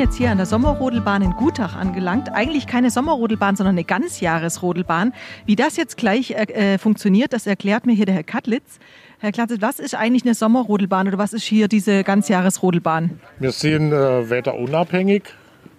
[0.00, 2.32] jetzt hier an der Sommerrodelbahn in Gutach angelangt.
[2.32, 5.12] Eigentlich keine Sommerrodelbahn, sondern eine Ganzjahresrodelbahn.
[5.44, 8.78] Wie das jetzt gleich äh, funktioniert, das erklärt mir hier der Herr Katlitz.
[9.18, 13.20] Herr Katlitz, was ist eigentlich eine Sommerrodelbahn oder was ist hier diese Ganzjahresrodelbahn?
[13.38, 15.24] Wir sind äh, wetterunabhängig.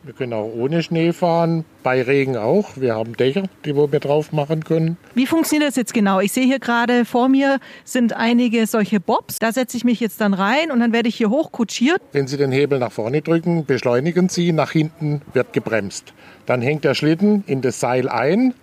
[0.03, 2.75] Wir können auch ohne Schnee fahren, bei Regen auch.
[2.75, 4.97] Wir haben Dächer, die wir drauf machen können.
[5.13, 6.19] Wie funktioniert das jetzt genau?
[6.19, 9.37] Ich sehe hier gerade vor mir sind einige solche Bobs.
[9.37, 12.01] Da setze ich mich jetzt dann rein und dann werde ich hier hochkutschiert.
[12.13, 16.13] Wenn Sie den Hebel nach vorne drücken, beschleunigen Sie, nach hinten wird gebremst.
[16.47, 18.55] Dann hängt der Schlitten in das Seil ein.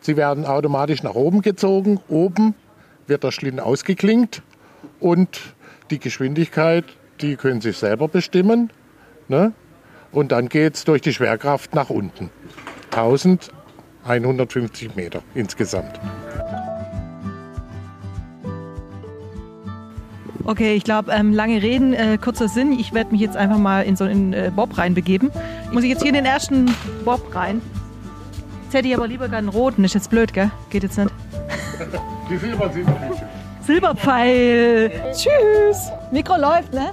[0.00, 2.00] Sie werden automatisch nach oben gezogen.
[2.08, 2.54] Oben
[3.06, 4.42] wird der Schlitten ausgeklinkt
[5.00, 5.40] und
[5.90, 6.84] die Geschwindigkeit,
[7.22, 8.70] die können Sie selber bestimmen.
[9.28, 9.54] Ne?
[10.16, 12.30] Und dann geht es durch die Schwerkraft nach unten.
[12.92, 16.00] 1150 Meter insgesamt.
[20.44, 22.72] Okay, ich glaube, ähm, lange Reden, äh, kurzer Sinn.
[22.72, 25.30] Ich werde mich jetzt einfach mal in so einen äh, Bob reinbegeben.
[25.70, 27.60] Muss ich jetzt hier in den ersten Bob rein?
[28.64, 29.84] Jetzt hätte ich aber lieber gerne einen roten.
[29.84, 30.50] Ist jetzt blöd, gell?
[30.70, 31.12] Geht jetzt nicht.
[32.30, 32.88] Die Silber sind.
[33.66, 34.90] Silberpfeil.
[35.12, 35.90] Tschüss.
[36.10, 36.92] Mikro läuft, ne?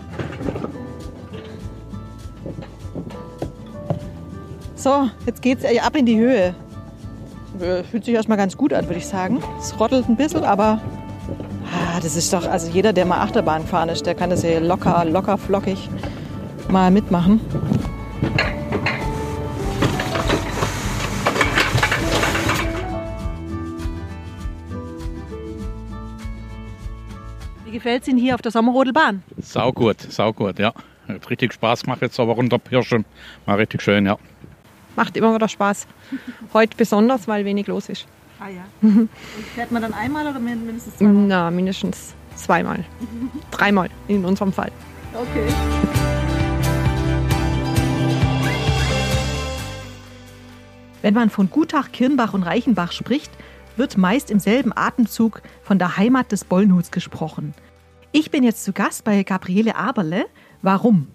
[4.84, 6.53] So, jetzt geht's ab in die Höhe.
[7.89, 9.42] Fühlt sich erstmal ganz gut an, würde ich sagen.
[9.58, 10.81] Es rottelt ein bisschen, aber
[11.72, 14.59] ah, das ist doch, also jeder, der mal Achterbahn gefahren ist, der kann das hier
[14.59, 15.88] locker, locker, flockig
[16.67, 17.40] mal mitmachen.
[27.64, 29.23] Wie gefällt es Ihnen hier auf der Sommerrodelbahn?
[29.38, 30.73] Sau gut, sau gut, ja.
[31.08, 33.06] Hat richtig Spaß gemacht jetzt aber runter Pirschen.
[33.45, 34.18] War richtig schön, ja
[34.95, 35.88] macht immer wieder Spaß.
[36.53, 38.06] Heute besonders, weil wenig los ist.
[38.40, 38.66] Ah ja.
[38.81, 39.09] Und
[39.56, 41.28] fährt man dann einmal oder mindestens zweimal?
[41.28, 42.84] Na, mindestens zweimal.
[43.51, 44.72] Dreimal in unserem Fall.
[45.13, 45.53] Okay.
[51.01, 53.31] Wenn man von Gutach, Kirnbach und Reichenbach spricht,
[53.75, 57.53] wird meist im selben Atemzug von der Heimat des Bollnhuts gesprochen.
[58.12, 60.25] Ich bin jetzt zu Gast bei Gabriele Aberle.
[60.62, 61.07] Warum?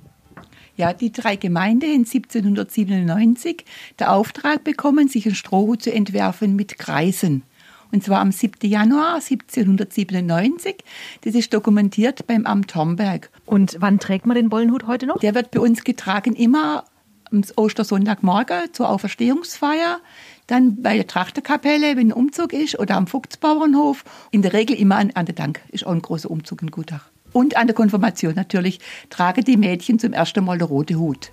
[0.78, 3.64] Ja, die drei Gemeinden haben 1797
[3.98, 7.42] den Auftrag bekommen, sich einen Strohhut zu entwerfen mit Kreisen.
[7.90, 8.70] Und zwar am 7.
[8.70, 10.76] Januar 1797.
[11.22, 13.28] Das ist dokumentiert beim Amt Homberg.
[13.44, 15.18] Und wann trägt man den Bollenhut heute noch?
[15.18, 16.84] Der wird bei uns getragen immer
[17.32, 19.98] am Ostersonntagmorgen zur Auferstehungsfeier,
[20.46, 24.04] dann bei der Trachterkapelle, wenn ein Umzug ist, oder am Vogtsbauernhof.
[24.30, 27.10] In der Regel immer an, an der Dank, ist auch ein großer Umzug in Gutach.
[27.32, 28.80] Und an der Konfirmation natürlich
[29.10, 31.30] tragen die Mädchen zum ersten Mal den roten Hut.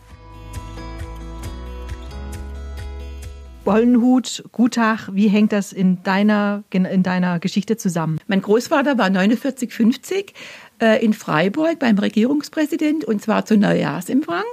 [3.66, 8.20] Bollenhut, Gutach, wie hängt das in deiner, in deiner Geschichte zusammen?
[8.28, 10.34] Mein Großvater war 49, 50
[10.80, 14.44] äh, in Freiburg beim Regierungspräsident und zwar zu Neujahrsempfang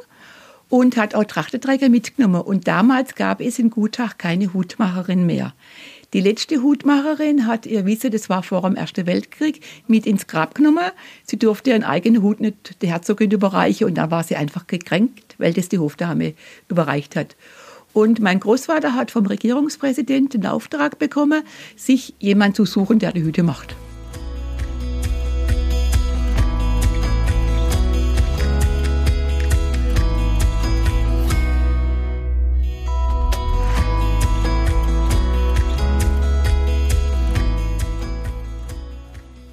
[0.71, 2.41] und hat auch Trachteträger mitgenommen.
[2.41, 5.53] Und damals gab es in Gutach keine Hutmacherin mehr.
[6.12, 10.55] Die letzte Hutmacherin hat ihr Wissen, das war vor dem Ersten Weltkrieg, mit ins Grab
[10.55, 10.91] genommen.
[11.25, 15.37] Sie durfte ihren eigenen Hut nicht der Herzogin überreichen und da war sie einfach gekränkt,
[15.39, 16.34] weil das die Hofdame
[16.69, 17.34] überreicht hat.
[17.95, 21.45] Und mein Großvater hat vom Regierungspräsidenten den Auftrag bekommen,
[21.77, 23.75] sich jemand zu suchen, der die Hüte macht.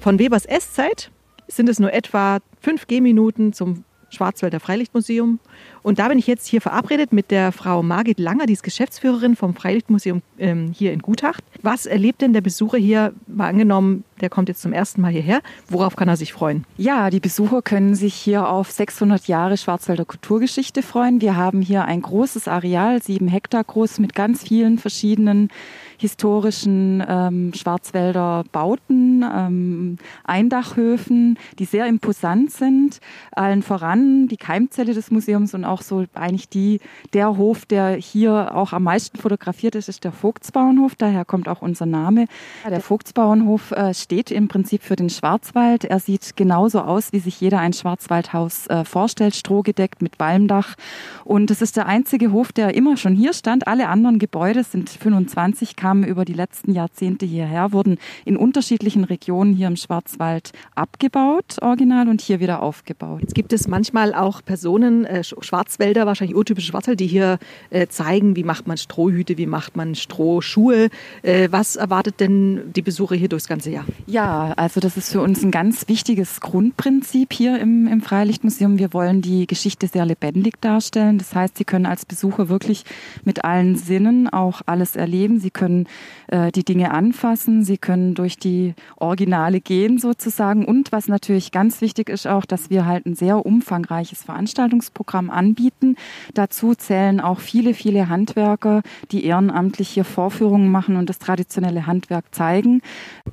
[0.00, 1.10] Von Webers Esszeit
[1.46, 5.38] sind es nur etwa fünf Gehminuten zum Schwarzwälder Freilichtmuseum.
[5.82, 9.36] Und da bin ich jetzt hier verabredet mit der Frau Margit Langer, die ist Geschäftsführerin
[9.36, 11.44] vom Freilichtmuseum ähm, hier in Gutacht.
[11.62, 13.12] Was erlebt denn der Besucher hier?
[13.26, 15.42] Mal angenommen, der kommt jetzt zum ersten Mal hierher.
[15.68, 16.64] Worauf kann er sich freuen?
[16.76, 21.20] Ja, die Besucher können sich hier auf 600 Jahre Schwarzwälder Kulturgeschichte freuen.
[21.20, 25.50] Wir haben hier ein großes Areal, sieben Hektar groß, mit ganz vielen verschiedenen
[26.00, 33.00] historischen ähm, Schwarzwälder Bauten, ähm, Eindachhöfen, die sehr imposant sind.
[33.32, 36.80] Allen voran die Keimzelle des Museums und auch so eigentlich die,
[37.12, 40.94] der Hof, der hier auch am meisten fotografiert ist, ist der Vogtsbauernhof.
[40.94, 42.26] Daher kommt auch unser Name.
[42.66, 45.84] Der Vogtsbauernhof äh, steht im Prinzip für den Schwarzwald.
[45.84, 50.76] Er sieht genauso aus, wie sich jeder ein Schwarzwaldhaus äh, vorstellt, strohgedeckt mit Walmdach.
[51.24, 53.68] Und es ist der einzige Hof, der immer schon hier stand.
[53.68, 59.02] Alle anderen Gebäude sind 25 K kamen über die letzten Jahrzehnte hierher, wurden in unterschiedlichen
[59.02, 63.22] Regionen hier im Schwarzwald abgebaut, original, und hier wieder aufgebaut.
[63.22, 67.38] Jetzt gibt es manchmal auch Personen, äh, Schwarzwälder, wahrscheinlich urtypische Schwarzwälder, die hier
[67.70, 70.90] äh, zeigen, wie macht man Strohhüte, wie macht man Strohschuhe.
[71.22, 73.84] Äh, was erwartet denn die Besucher hier durchs ganze Jahr?
[74.06, 78.78] Ja, also das ist für uns ein ganz wichtiges Grundprinzip hier im, im Freilichtmuseum.
[78.78, 81.18] Wir wollen die Geschichte sehr lebendig darstellen.
[81.18, 82.84] Das heißt, Sie können als Besucher wirklich
[83.24, 85.40] mit allen Sinnen auch alles erleben.
[85.40, 85.79] Sie können
[86.28, 90.64] äh, die Dinge anfassen, Sie können durch die Originale gehen sozusagen.
[90.64, 95.96] Und was natürlich ganz wichtig ist auch, dass wir halt ein sehr umfangreiches Veranstaltungsprogramm anbieten.
[96.34, 102.26] Dazu zählen auch viele, viele Handwerker, die ehrenamtlich hier Vorführungen machen und das traditionelle Handwerk
[102.32, 102.82] zeigen.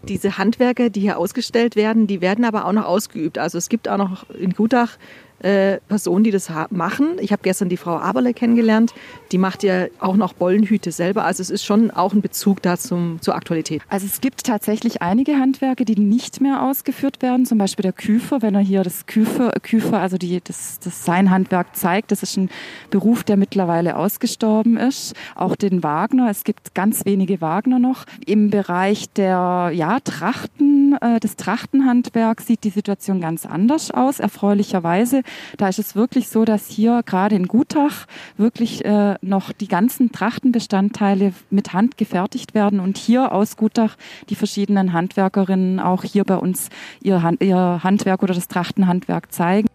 [0.07, 3.37] Diese Handwerker, die hier ausgestellt werden, die werden aber auch noch ausgeübt.
[3.37, 4.97] Also es gibt auch noch in Gutach
[5.39, 7.17] äh, Personen, die das machen.
[7.19, 8.93] Ich habe gestern die Frau Aberle kennengelernt.
[9.31, 11.25] Die macht ja auch noch Bollenhüte selber.
[11.25, 13.81] Also es ist schon auch ein Bezug da zum, zur Aktualität.
[13.89, 17.45] Also es gibt tatsächlich einige Handwerke, die nicht mehr ausgeführt werden.
[17.45, 21.29] Zum Beispiel der Küfer, wenn er hier das Küfer, Küfer also die, das, das sein
[21.29, 22.11] Handwerk zeigt.
[22.11, 22.49] Das ist ein
[22.89, 25.13] Beruf, der mittlerweile ausgestorben ist.
[25.35, 26.29] Auch den Wagner.
[26.29, 28.05] Es gibt ganz wenige Wagner noch.
[28.25, 35.21] Im Bereich der ja, Trachten, äh, des Trachtenhandwerks sieht die Situation ganz anders aus, erfreulicherweise.
[35.57, 38.05] Da ist es wirklich so, dass hier gerade in Gutach
[38.37, 43.95] wirklich äh, noch die ganzen Trachtenbestandteile mit Hand gefertigt werden und hier aus Gutach
[44.29, 46.69] die verschiedenen Handwerkerinnen auch hier bei uns
[47.01, 49.67] ihr, Hand, ihr Handwerk oder das Trachtenhandwerk zeigen.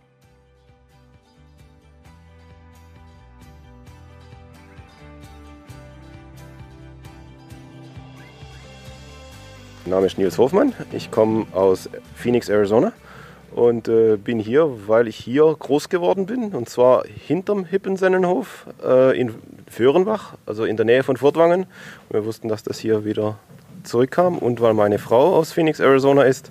[9.84, 10.72] Mein Name ist Nils Hofmann.
[10.93, 12.93] Ich komme aus Phoenix, Arizona
[13.54, 19.19] und äh, bin hier, weil ich hier groß geworden bin und zwar hinterm Hippensennenhof äh,
[19.19, 19.34] in
[19.69, 21.62] Föhrenbach, also in der Nähe von Furtwangen.
[22.08, 23.38] Und wir wussten, dass das hier wieder
[23.84, 26.50] zurückkam und weil meine Frau aus Phoenix, Arizona ist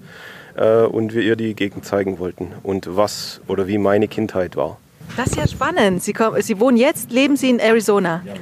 [0.56, 4.78] äh, und wir ihr die Gegend zeigen wollten und was oder wie meine Kindheit war.
[5.18, 6.02] Das ist ja spannend.
[6.04, 8.22] Sie, kommen, Sie wohnen jetzt, leben Sie in Arizona?
[8.26, 8.34] Ja,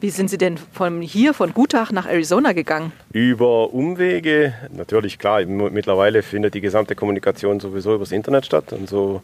[0.00, 2.92] wie sind Sie denn von hier, von Gutach nach Arizona gegangen?
[3.12, 9.22] Über Umwege, natürlich klar, mittlerweile findet die gesamte Kommunikation sowieso übers Internet statt und so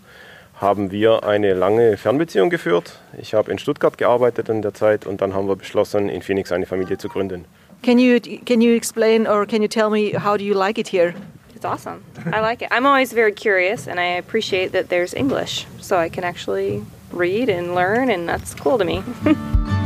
[0.54, 3.00] haben wir eine lange Fernbeziehung geführt.
[3.20, 6.52] Ich habe in Stuttgart gearbeitet in der Zeit und dann haben wir beschlossen, in Phoenix
[6.52, 7.44] eine Familie zu gründen.
[7.82, 10.88] Can you, can you explain or can you tell me how do you like it
[10.88, 11.14] here?
[11.54, 12.02] It's awesome.
[12.32, 12.68] I like it.
[12.70, 17.48] I'm always very curious and I appreciate that there's English so I can actually read
[17.48, 19.02] and learn and that's cool to me.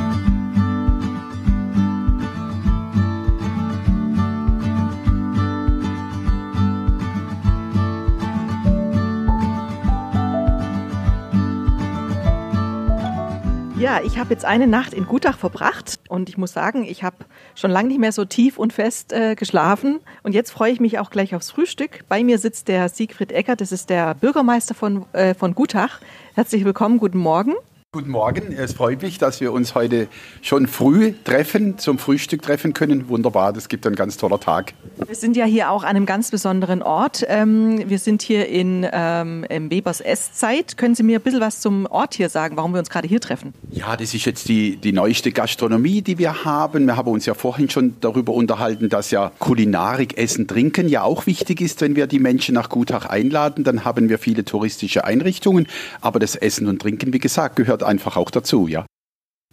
[13.87, 17.19] Ja, ich habe jetzt eine Nacht in Gutach verbracht und ich muss sagen, ich habe
[17.55, 20.01] schon lange nicht mehr so tief und fest äh, geschlafen.
[20.25, 22.01] Und jetzt freue ich mich auch gleich aufs Frühstück.
[22.09, 26.01] Bei mir sitzt der Siegfried Eckert, das ist der Bürgermeister von, äh, von Gutach.
[26.35, 27.55] Herzlich willkommen, guten Morgen.
[27.97, 30.09] Guten Morgen, es freut mich, dass wir uns heute
[30.43, 33.09] schon früh treffen, zum Frühstück treffen können.
[33.09, 34.75] Wunderbar, das gibt einen ganz toller Tag.
[35.07, 37.25] Wir sind ja hier auch an einem ganz besonderen Ort.
[37.27, 40.77] Ähm, wir sind hier in ähm, im Webers Esszeit.
[40.77, 43.19] Können Sie mir ein bisschen was zum Ort hier sagen, warum wir uns gerade hier
[43.19, 43.55] treffen?
[43.71, 46.85] Ja, das ist jetzt die, die neueste Gastronomie, die wir haben.
[46.85, 51.25] Wir haben uns ja vorhin schon darüber unterhalten, dass ja Kulinarik, Essen, Trinken ja auch
[51.25, 53.65] wichtig ist, wenn wir die Menschen nach Gutach einladen.
[53.65, 55.67] Dann haben wir viele touristische Einrichtungen.
[56.03, 58.85] Aber das Essen und Trinken, wie gesagt, gehört einfach auch dazu, ja.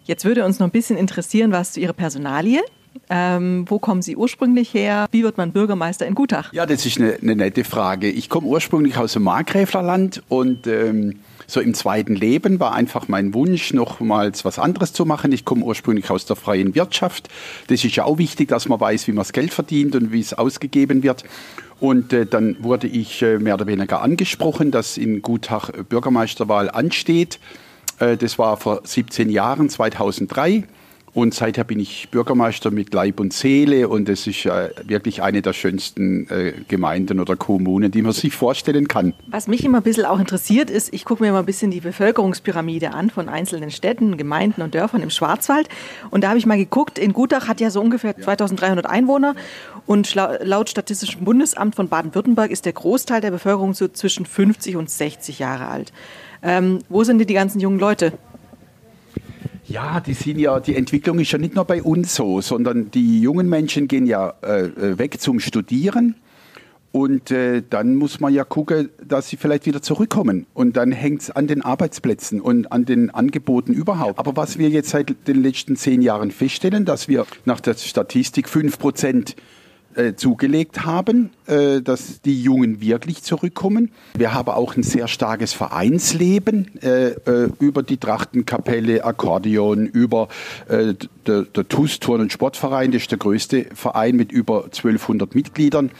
[0.05, 2.61] Jetzt würde uns noch ein bisschen interessieren, was zu Ihrer Personalie.
[3.09, 5.07] Ähm, wo kommen Sie ursprünglich her?
[5.11, 6.53] Wie wird man Bürgermeister in Gutach?
[6.53, 8.09] Ja, das ist eine, eine nette Frage.
[8.09, 13.33] Ich komme ursprünglich aus dem Markgräflerland und ähm, so im zweiten Leben war einfach mein
[13.33, 15.31] Wunsch, nochmals was anderes zu machen.
[15.31, 17.29] Ich komme ursprünglich aus der freien Wirtschaft.
[17.67, 20.21] Das ist ja auch wichtig, dass man weiß, wie man das Geld verdient und wie
[20.21, 21.23] es ausgegeben wird.
[21.79, 27.39] Und äh, dann wurde ich äh, mehr oder weniger angesprochen, dass in Gutach Bürgermeisterwahl ansteht.
[28.03, 30.63] Äh, das war vor 17 Jahren, 2003.
[31.15, 35.43] Und seither bin ich Bürgermeister mit Leib und Seele und es ist äh, wirklich eine
[35.43, 39.13] der schönsten äh, Gemeinden oder Kommunen, die man sich vorstellen kann.
[39.27, 41.81] Was mich immer ein bisschen auch interessiert ist, ich gucke mir immer ein bisschen die
[41.81, 45.69] Bevölkerungspyramide an von einzelnen Städten, Gemeinden und Dörfern im Schwarzwald.
[46.09, 49.35] Und da habe ich mal geguckt, in Gutach hat ja so ungefähr 2300 Einwohner
[49.85, 54.89] und laut Statistischem Bundesamt von Baden-Württemberg ist der Großteil der Bevölkerung so zwischen 50 und
[54.89, 55.93] 60 Jahre alt.
[56.43, 58.13] Ähm, wo sind denn die ganzen jungen Leute?
[59.65, 63.21] Ja, die sind ja, die Entwicklung ist ja nicht nur bei uns so, sondern die
[63.21, 66.15] jungen Menschen gehen ja äh, weg zum Studieren
[66.95, 70.45] Und äh, dann muss man ja gucken, dass sie vielleicht wieder zurückkommen.
[70.53, 74.19] Und dann hängt es an den Arbeitsplätzen und an den Angeboten überhaupt.
[74.19, 78.47] Aber was wir jetzt seit den letzten zehn Jahren feststellen, dass wir nach der Statistik
[78.47, 79.35] fünf Prozent
[79.95, 83.91] äh, zugelegt haben, äh, dass die Jungen wirklich zurückkommen.
[84.17, 90.27] Wir haben auch ein sehr starkes Vereinsleben äh, äh über die Trachtenkapelle, Akkordeon, über
[90.67, 90.93] äh,
[91.27, 92.91] der, der TUS Turn- und Sportverein.
[92.91, 95.91] Das ist der größte Verein mit über 1200 Mitgliedern.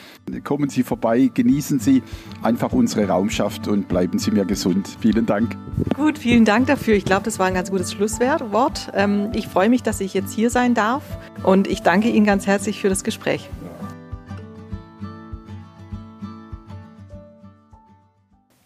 [0.43, 2.03] Kommen Sie vorbei, genießen Sie
[2.41, 4.97] einfach unsere Raumschaft und bleiben Sie mir gesund.
[4.99, 5.55] Vielen Dank.
[5.95, 6.95] Gut, vielen Dank dafür.
[6.95, 8.91] Ich glaube, das war ein ganz gutes Schlusswort.
[8.93, 11.03] Ähm, ich freue mich, dass ich jetzt hier sein darf
[11.43, 13.49] und ich danke Ihnen ganz herzlich für das Gespräch.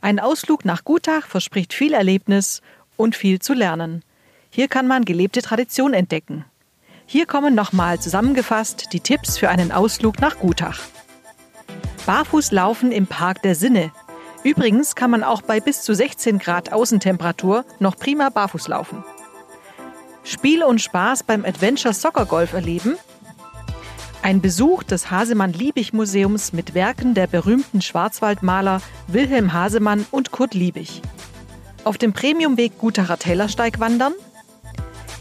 [0.07, 2.61] Ein Ausflug nach Gutach verspricht viel Erlebnis
[2.95, 4.05] und viel zu lernen.
[4.49, 6.45] Hier kann man gelebte Tradition entdecken.
[7.05, 10.79] Hier kommen nochmal zusammengefasst die Tipps für einen Ausflug nach Gutach.
[12.05, 13.91] Barfuß laufen im Park der Sinne.
[14.45, 19.03] Übrigens kann man auch bei bis zu 16 Grad Außentemperatur noch prima barfuß laufen.
[20.23, 22.97] Spiel und Spaß beim Adventure Soccer Golf erleben
[24.27, 31.01] ein Besuch des Hasemann-Liebig-Museums mit Werken der berühmten Schwarzwaldmaler Wilhelm Hasemann und Kurt Liebig.
[31.85, 34.11] Auf dem Premiumweg Gutacher Tellersteig wandern.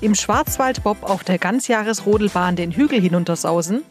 [0.01, 3.85] Im Schwarzwaldbob auf der Ganzjahresrodelbahn den Hügel hinuntersausen.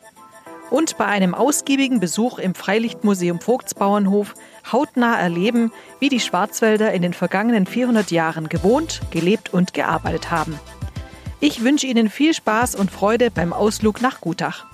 [0.70, 4.34] Und bei einem ausgiebigen Besuch im Freilichtmuseum Vogtsbauernhof
[4.70, 10.60] hautnah erleben, wie die Schwarzwälder in den vergangenen 400 Jahren gewohnt, gelebt und gearbeitet haben.
[11.40, 14.66] Ich wünsche Ihnen viel Spaß und Freude beim Ausflug nach Gutach.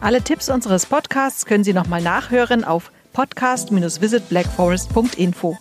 [0.00, 5.58] Alle Tipps unseres Podcasts können Sie nochmal nachhören auf podcast-visitblackforest.info.